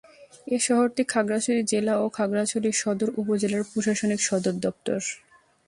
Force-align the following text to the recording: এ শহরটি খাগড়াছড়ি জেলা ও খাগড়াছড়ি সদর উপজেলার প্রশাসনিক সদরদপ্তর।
এ 0.47 0.57
শহরটি 0.59 1.03
খাগড়াছড়ি 1.11 1.61
জেলা 1.71 1.93
ও 1.97 2.05
খাগড়াছড়ি 2.17 2.69
সদর 2.81 3.09
উপজেলার 3.21 3.63
প্রশাসনিক 3.71 4.19
সদরদপ্তর। 4.29 5.01